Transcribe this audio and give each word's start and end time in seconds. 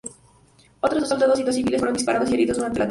Otros 0.79 1.01
dos 1.01 1.09
soldados 1.09 1.39
y 1.39 1.43
dos 1.43 1.53
civiles 1.53 1.79
fueron 1.79 1.95
disparados 1.95 2.27
y 2.31 2.33
heridos 2.33 2.57
durante 2.57 2.59
el 2.59 2.65
atentado. 2.65 2.79